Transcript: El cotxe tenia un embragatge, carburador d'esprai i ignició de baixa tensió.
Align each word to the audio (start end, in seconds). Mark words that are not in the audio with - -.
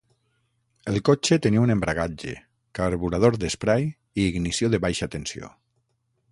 El 0.91 0.95
cotxe 1.09 1.37
tenia 1.47 1.61
un 1.65 1.73
embragatge, 1.73 2.33
carburador 2.81 3.39
d'esprai 3.45 3.87
i 3.89 4.27
ignició 4.33 4.73
de 4.77 4.81
baixa 4.87 5.13
tensió. 5.19 5.55